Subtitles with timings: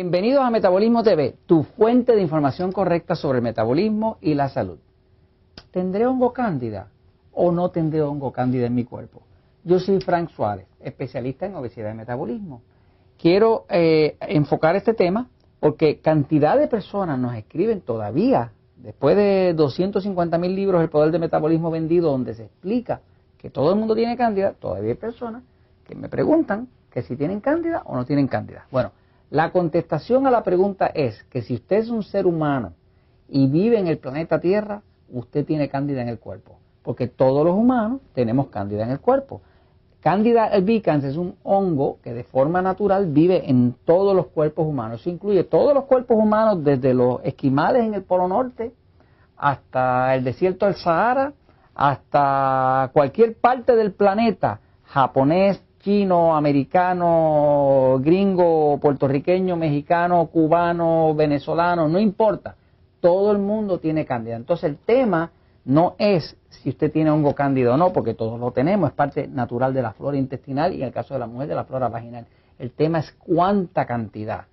[0.00, 4.78] Bienvenidos a Metabolismo TV, tu fuente de información correcta sobre el metabolismo y la salud.
[5.72, 6.86] ¿Tendré hongo cándida
[7.32, 9.22] o no tendré hongo cándida en mi cuerpo?
[9.64, 12.62] Yo soy Frank Suárez, especialista en obesidad y metabolismo.
[13.20, 20.38] Quiero eh, enfocar este tema porque cantidad de personas nos escriben todavía, después de 250
[20.38, 23.00] mil libros El Poder del Metabolismo vendido, donde se explica
[23.36, 25.42] que todo el mundo tiene cándida, todavía hay personas
[25.84, 28.64] que me preguntan que si tienen cándida o no tienen cándida.
[28.70, 28.92] Bueno,
[29.30, 32.72] la contestación a la pregunta es que si usted es un ser humano
[33.28, 37.54] y vive en el planeta Tierra, usted tiene cándida en el cuerpo, porque todos los
[37.54, 39.42] humanos tenemos cándida en el cuerpo.
[40.00, 45.00] Cándida albicans es un hongo que de forma natural vive en todos los cuerpos humanos.
[45.00, 48.72] Eso incluye todos los cuerpos humanos, desde los esquimales en el Polo Norte
[49.36, 51.32] hasta el desierto del Sahara,
[51.74, 62.56] hasta cualquier parte del planeta, japonés, chino, americano, gringo, puertorriqueño, mexicano, cubano, venezolano, no importa.
[63.00, 64.36] Todo el mundo tiene cándida.
[64.36, 65.30] Entonces el tema
[65.64, 69.28] no es si usted tiene hongo cándida o no, porque todos lo tenemos, es parte
[69.28, 71.88] natural de la flora intestinal y en el caso de la mujer de la flora
[71.88, 72.26] vaginal.
[72.58, 74.44] El tema es cuánta cantidad,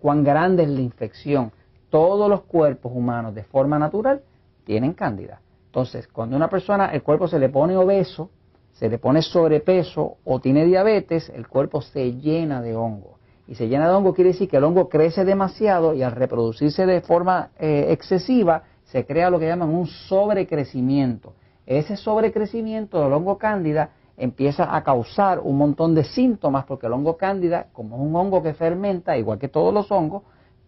[0.00, 1.52] cuán grande es la infección.
[1.90, 4.22] Todos los cuerpos humanos de forma natural
[4.64, 5.42] tienen cándida.
[5.66, 8.30] Entonces, cuando una persona, el cuerpo se le pone obeso,
[8.78, 13.18] se le pone sobrepeso o tiene diabetes, el cuerpo se llena de hongo.
[13.48, 16.86] Y se llena de hongo quiere decir que el hongo crece demasiado y al reproducirse
[16.86, 21.32] de forma eh, excesiva se crea lo que llaman un sobrecrecimiento.
[21.66, 27.16] Ese sobrecrecimiento del hongo cándida empieza a causar un montón de síntomas porque el hongo
[27.16, 30.22] cándida, como es un hongo que fermenta, igual que todos los hongos,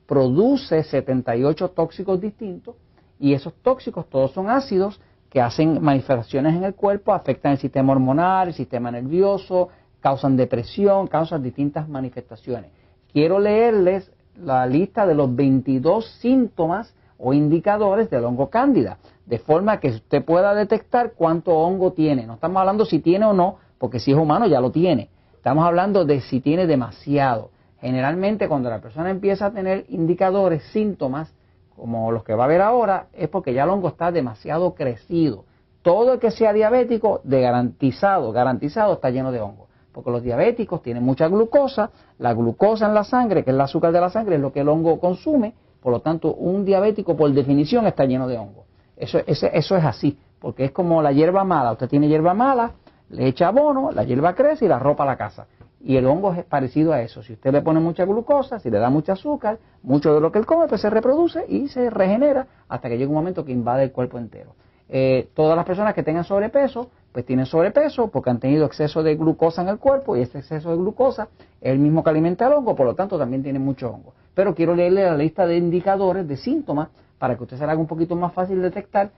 [0.06, 2.74] produce 78 tóxicos distintos
[3.20, 5.00] y esos tóxicos todos son ácidos
[5.30, 9.68] que hacen manifestaciones en el cuerpo, afectan el sistema hormonal, el sistema nervioso,
[10.00, 12.72] causan depresión, causan distintas manifestaciones.
[13.12, 19.78] Quiero leerles la lista de los 22 síntomas o indicadores del hongo cándida, de forma
[19.78, 22.26] que usted pueda detectar cuánto hongo tiene.
[22.26, 25.10] No estamos hablando si tiene o no, porque si es humano ya lo tiene.
[25.36, 27.50] Estamos hablando de si tiene demasiado.
[27.80, 31.32] Generalmente cuando la persona empieza a tener indicadores, síntomas,
[31.76, 35.44] como los que va a ver ahora, es porque ya el hongo está demasiado crecido.
[35.82, 39.68] Todo el que sea diabético, de garantizado, garantizado, está lleno de hongo.
[39.92, 43.92] Porque los diabéticos tienen mucha glucosa, la glucosa en la sangre, que es el azúcar
[43.92, 47.32] de la sangre, es lo que el hongo consume, por lo tanto, un diabético por
[47.32, 48.64] definición está lleno de hongo.
[48.96, 51.72] Eso, eso, eso es así, porque es como la hierba mala.
[51.72, 52.72] Usted tiene hierba mala,
[53.08, 55.46] le echa abono, la hierba crece y la ropa a la casa.
[55.82, 57.22] Y el hongo es parecido a eso.
[57.22, 60.38] Si usted le pone mucha glucosa, si le da mucho azúcar, mucho de lo que
[60.38, 63.84] él come, pues se reproduce y se regenera hasta que llega un momento que invade
[63.84, 64.54] el cuerpo entero.
[64.92, 69.14] Eh, todas las personas que tengan sobrepeso, pues tienen sobrepeso porque han tenido exceso de
[69.14, 71.28] glucosa en el cuerpo y ese exceso de glucosa
[71.60, 74.14] es el mismo que alimenta el hongo, por lo tanto también tiene mucho hongo.
[74.34, 77.86] Pero quiero leerle la lista de indicadores, de síntomas, para que usted se haga un
[77.86, 79.10] poquito más fácil detectar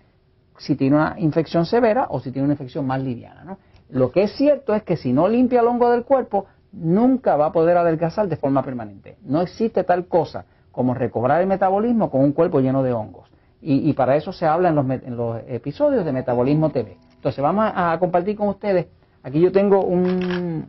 [0.58, 3.42] si tiene una infección severa o si tiene una infección más liviana.
[3.44, 3.58] ¿no?
[3.92, 7.46] Lo que es cierto es que si no limpia el hongo del cuerpo, nunca va
[7.46, 9.18] a poder adelgazar de forma permanente.
[9.22, 13.28] No existe tal cosa como recobrar el metabolismo con un cuerpo lleno de hongos.
[13.64, 16.96] Y, para eso se habla en los, episodios de Metabolismo TV.
[17.14, 18.86] Entonces vamos a, compartir con ustedes,
[19.22, 20.68] aquí yo tengo un,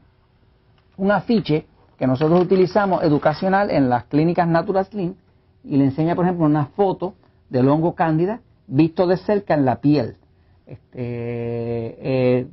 [0.97, 1.65] un afiche
[1.97, 5.15] que nosotros utilizamos educacional en las clínicas Natural Slim
[5.63, 7.15] y le enseña, por ejemplo, una foto
[7.49, 10.17] del hongo cándida visto de cerca en la piel.
[10.65, 12.47] Este, eh,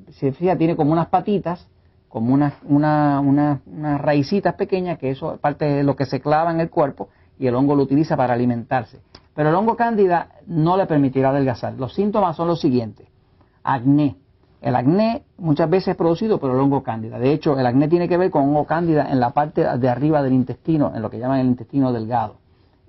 [0.58, 1.68] tiene como unas patitas,
[2.08, 6.20] como unas una, una, unas raicitas pequeñas, que eso es parte de lo que se
[6.20, 9.00] clava en el cuerpo y el hongo lo utiliza para alimentarse.
[9.34, 11.74] Pero el hongo cándida no le permitirá adelgazar.
[11.74, 13.08] Los síntomas son los siguientes.
[13.62, 14.16] Acné.
[14.60, 17.18] El acné muchas veces es producido por el hongo cándida.
[17.18, 20.22] De hecho, el acné tiene que ver con hongo cándida en la parte de arriba
[20.22, 22.36] del intestino, en lo que llaman el intestino delgado.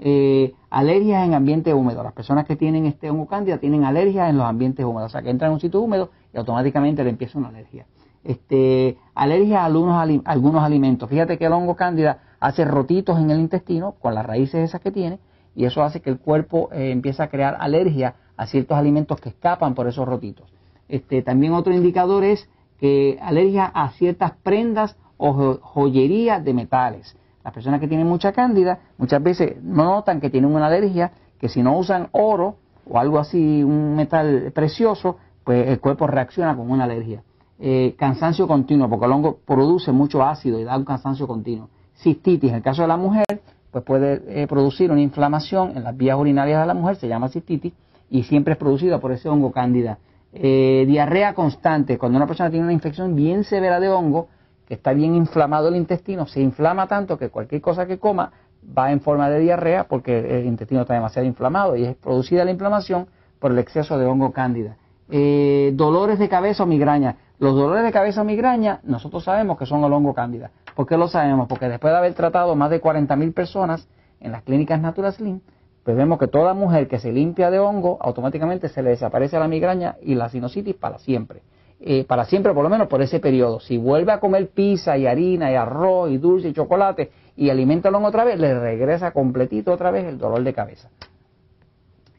[0.03, 2.01] Eh, alergias en ambiente húmedo.
[2.01, 5.11] Las personas que tienen este hongo cándida tienen alergias en los ambientes húmedos.
[5.11, 7.85] O sea, que entran en un sitio húmedo y automáticamente le empieza una alergia.
[8.23, 11.07] Este, alergia a algunos, algunos alimentos.
[11.07, 14.91] Fíjate que el hongo cándida hace rotitos en el intestino con las raíces esas que
[14.91, 15.19] tiene
[15.55, 19.29] y eso hace que el cuerpo eh, empiece a crear alergia a ciertos alimentos que
[19.29, 20.51] escapan por esos rotitos.
[20.89, 22.49] Este, también otro indicador es
[22.79, 27.15] que alergia a ciertas prendas o joyería de metales.
[27.43, 31.49] Las personas que tienen mucha cándida muchas veces no notan que tienen una alergia, que
[31.49, 36.69] si no usan oro o algo así, un metal precioso, pues el cuerpo reacciona con
[36.69, 37.23] una alergia.
[37.59, 41.69] Eh, cansancio continuo, porque el hongo produce mucho ácido y da un cansancio continuo.
[41.95, 43.41] Cistitis, en el caso de la mujer,
[43.71, 47.29] pues puede eh, producir una inflamación en las vías urinarias de la mujer, se llama
[47.29, 47.73] cistitis,
[48.09, 49.99] y siempre es producida por ese hongo cándida.
[50.33, 54.27] Eh, diarrea constante, cuando una persona tiene una infección bien severa de hongo,
[54.73, 58.31] está bien inflamado el intestino, se inflama tanto que cualquier cosa que coma
[58.77, 62.51] va en forma de diarrea porque el intestino está demasiado inflamado y es producida la
[62.51, 63.07] inflamación
[63.39, 64.77] por el exceso de hongo cándida.
[65.09, 67.17] Eh, dolores de cabeza o migraña.
[67.39, 70.51] Los dolores de cabeza o migraña, nosotros sabemos que son el hongo cándida.
[70.75, 71.47] ¿Por qué lo sabemos?
[71.47, 73.87] Porque después de haber tratado más de 40.000 personas
[74.19, 75.41] en las clínicas Natural Slim,
[75.83, 79.47] pues vemos que toda mujer que se limpia de hongo, automáticamente se le desaparece la
[79.47, 81.41] migraña y la sinusitis para siempre.
[81.83, 83.59] Eh, para siempre, por lo menos por ese periodo.
[83.59, 87.89] Si vuelve a comer pizza y harina y arroz y dulce y chocolate y alimenta
[87.89, 90.89] el hongo otra vez, le regresa completito otra vez el dolor de cabeza.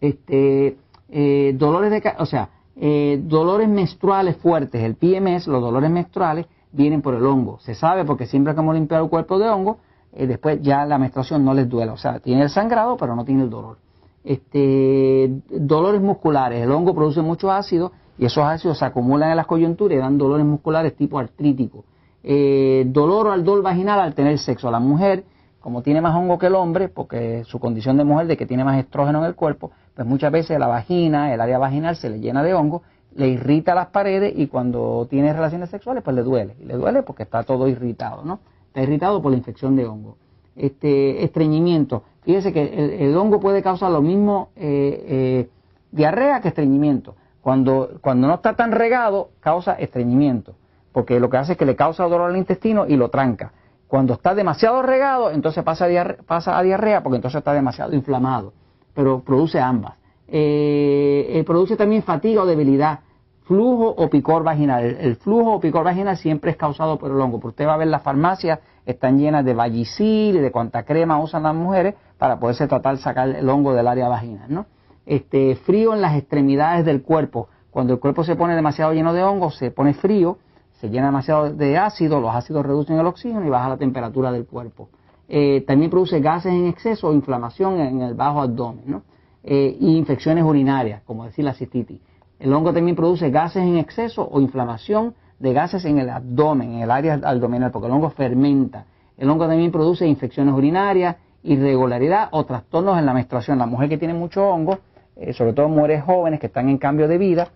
[0.00, 0.76] Este,
[1.09, 7.00] eh, dolores de, o sea, eh, dolores menstruales fuertes, el PMS, los dolores menstruales, vienen
[7.00, 7.61] por el hongo.
[7.61, 9.79] Se sabe porque siempre que hemos limpiado el cuerpo de hongo,
[10.12, 11.93] eh, después ya la menstruación no les duele.
[11.93, 13.76] O sea, tiene el sangrado, pero no tiene el dolor.
[14.25, 16.61] Este, dolores musculares.
[16.62, 20.19] El hongo produce mucho ácido y esos ácidos se acumulan en las coyunturas y dan
[20.19, 21.85] dolores musculares tipo artrítico.
[22.23, 24.70] Eh, dolor o ardor vaginal al tener sexo.
[24.70, 25.25] La mujer,
[25.61, 28.64] como tiene más hongo que el hombre, porque su condición de mujer de que tiene
[28.64, 32.20] más estrógeno en el cuerpo, pues muchas veces la vagina, el área vaginal se le
[32.20, 32.82] llena de hongo,
[33.14, 36.56] le irrita las paredes y cuando tiene relaciones sexuales pues le duele.
[36.61, 38.41] Y le duele porque está todo irritado, ¿no?
[38.73, 40.17] está irritado por la infección de hongo.
[40.56, 42.05] Este, estreñimiento.
[42.23, 45.49] Fíjese que el, hongo puede causar lo mismo eh, eh,
[45.91, 47.14] diarrea que estreñimiento.
[47.42, 50.54] Cuando, cuando no está tan regado, causa estreñimiento,
[50.92, 53.52] porque lo que hace es que le causa dolor al intestino y lo tranca.
[53.88, 58.54] Cuando está demasiado regado, entonces pasa a, pasa a diarrea, porque entonces está demasiado inflamado,
[58.94, 59.94] pero produce ambas.
[60.28, 63.00] Eh, produce también fatiga o debilidad
[63.44, 64.84] flujo o picor vaginal.
[64.84, 67.38] El, flujo o picor vaginal siempre es causado por el hongo.
[67.38, 71.20] Porque usted va a ver las farmacias están llenas de Vagisil y de cuanta crema
[71.20, 74.66] usan las mujeres para poderse tratar sacar el hongo del área vaginal, ¿no?
[75.06, 77.49] Este frío en las extremidades del cuerpo.
[77.70, 80.38] Cuando el cuerpo se pone demasiado lleno de hongo, se pone frío,
[80.81, 84.46] se llena demasiado de ácido, los ácidos reducen el oxígeno y baja la temperatura del
[84.46, 84.88] cuerpo.
[85.28, 89.02] Eh, también produce gases en exceso o inflamación en el bajo abdomen.
[89.44, 92.00] Eh, y infecciones urinarias, como decir la cistitis.
[92.38, 96.82] El hongo también produce gases en exceso o inflamación de gases en el abdomen, en
[96.82, 98.87] el área abdominal, porque el hongo fermenta.
[99.16, 103.58] El hongo también produce infecciones urinarias, irregularidad o trastornos en la menstruación.
[103.58, 104.78] La mujer que tiene mucho hongo,
[105.17, 107.49] eh, sobre todo mujeres jóvenes que están en cambio de vida,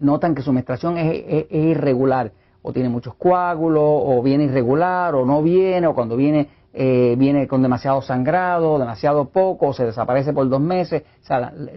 [0.00, 5.42] notan que su menstruación es, irregular, o tiene muchos coágulos, o viene irregular, o no
[5.42, 10.48] viene, o cuando viene eh, viene con demasiado sangrado, demasiado poco, o se desaparece por
[10.48, 11.02] dos meses.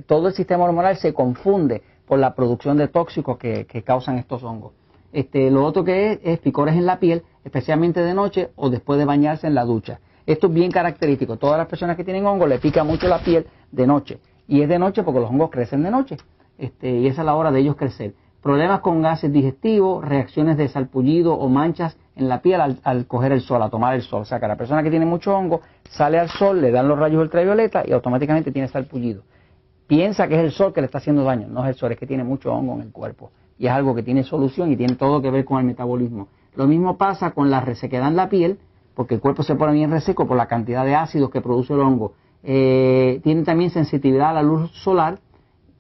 [0.05, 4.73] Todo el sistema hormonal se confunde por la producción de tóxicos que, causan estos hongos.
[5.13, 8.99] Este, lo otro que es, es picores en la piel, especialmente de noche o después
[8.99, 9.99] de bañarse en la ducha.
[10.25, 11.37] Esto es bien característico.
[11.37, 14.19] Todas las personas que tienen hongos le pica mucho la piel de noche.
[14.47, 16.17] Y es de noche porque los hongos crecen de noche.
[16.57, 18.13] Este, y esa es la hora de ellos crecer.
[18.41, 23.31] Problemas con gases digestivos, reacciones de salpullido o manchas en la piel al, al, coger
[23.31, 24.23] el sol, a tomar el sol.
[24.23, 26.97] O sea que la persona que tiene mucho hongo sale al sol, le dan los
[26.97, 29.23] rayos ultravioleta y automáticamente tiene salpullido
[29.91, 31.49] piensa que es el sol que le está haciendo daño.
[31.49, 33.29] No es el sol, es que tiene mucho hongo en el cuerpo.
[33.59, 36.29] Y es algo que tiene solución y tiene todo que ver con el metabolismo.
[36.55, 38.57] Lo mismo pasa con la resequedad en la piel,
[38.95, 41.81] porque el cuerpo se pone bien reseco por la cantidad de ácidos que produce el
[41.81, 42.13] hongo.
[42.43, 45.19] Eh, tiene también sensibilidad a la luz solar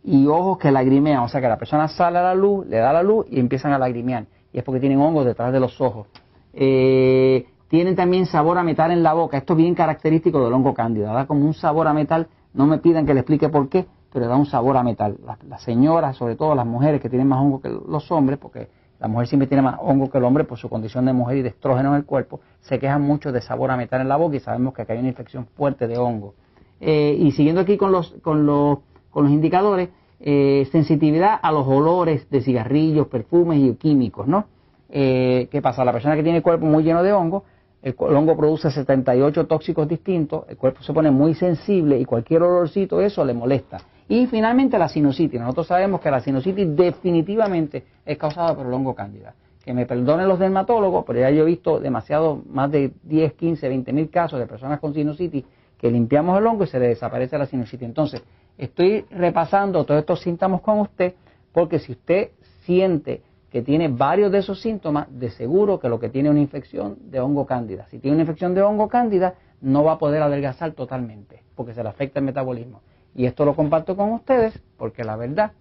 [0.03, 1.23] y ojos que lagrimean.
[1.23, 3.73] O sea que la persona sale a la luz, le da la luz y empiezan
[3.73, 4.25] a lagrimear.
[4.53, 6.07] Y es porque tienen hongos detrás de los ojos.
[6.53, 9.37] Eh, tienen también sabor a metal en la boca.
[9.37, 11.13] Esto es bien característico del hongo cándida.
[11.13, 12.27] Da como un sabor a metal.
[12.53, 15.17] No me pidan que le explique por qué, pero da un sabor a metal.
[15.47, 18.67] Las, señoras, sobre todo las mujeres que tienen más hongo que los hombres, porque
[18.99, 21.41] la mujer siempre tiene más hongo que el hombre por su condición de mujer y
[21.43, 24.35] de estrógeno en el cuerpo, se quejan mucho de sabor a metal en la boca
[24.35, 26.33] y sabemos que acá hay una infección fuerte de hongo.
[26.81, 28.79] Eh, y siguiendo aquí con los, con los,
[29.11, 34.45] con los indicadores, eh, sensitividad a los olores de cigarrillos, perfumes y químicos, ¿no?
[34.89, 35.85] Eh, ¿Qué pasa?
[35.85, 37.45] La persona que tiene el cuerpo muy lleno de hongo,
[37.83, 42.99] el, hongo produce 78 tóxicos distintos, el cuerpo se pone muy sensible y cualquier olorcito
[42.99, 43.77] eso le molesta.
[44.09, 45.39] Y finalmente la sinusitis.
[45.39, 49.33] Nosotros sabemos que la sinusitis definitivamente es causada por el hongo cándida.
[49.63, 53.69] Que me perdonen los dermatólogos, pero ya yo he visto demasiado, más de 10, 15,
[53.69, 55.45] 20 mil casos de personas con sinusitis
[55.81, 57.87] que limpiamos el hongo y se le desaparece la sinusitis.
[57.87, 58.21] Entonces,
[58.55, 61.15] estoy repasando todos estos síntomas con usted
[61.51, 62.29] porque si usted
[62.65, 66.41] siente que tiene varios de esos síntomas, de seguro que lo que tiene es una
[66.41, 67.87] infección de hongo cándida.
[67.89, 71.83] Si tiene una infección de hongo cándida, no va a poder adelgazar totalmente, porque se
[71.83, 72.81] le afecta el metabolismo.
[73.13, 75.51] Y esto lo comparto con ustedes porque la verdad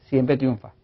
[0.00, 0.74] siempre triunfa.